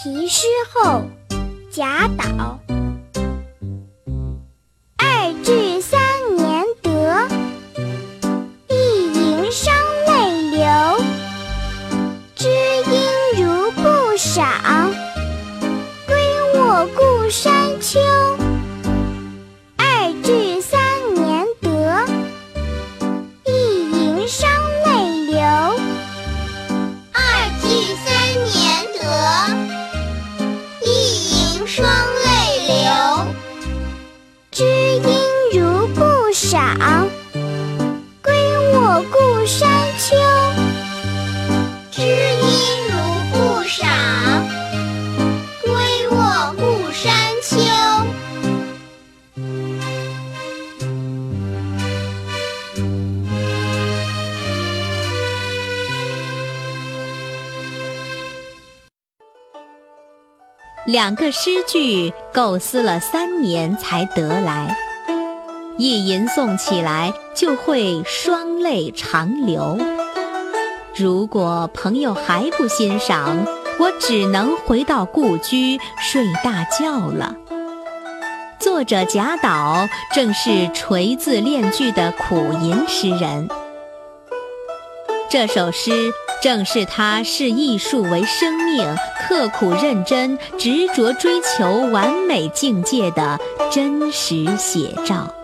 [0.00, 1.02] 题诗后，
[1.72, 2.60] 贾岛。
[4.96, 6.00] 二至三
[6.36, 7.26] 年得，
[8.68, 9.74] 一吟伤
[10.06, 10.64] 泪流。
[12.36, 14.94] 知音如不赏，
[16.06, 16.16] 归
[16.54, 17.98] 卧故山丘。
[19.76, 20.77] 二至三
[34.58, 34.87] 知
[60.88, 64.74] 两个诗句构思了三年才得来，
[65.76, 69.76] 一吟诵起来就会双泪长流。
[70.96, 73.36] 如果朋友还不欣赏，
[73.78, 77.36] 我只能回到故居睡大觉了。
[78.58, 83.46] 作者贾岛正是锤字炼句的苦吟诗人，
[85.28, 86.10] 这首诗
[86.42, 88.86] 正是他视艺术为生命、
[89.26, 93.38] 刻苦认真、执着追求完美境界的
[93.70, 95.37] 真实写照。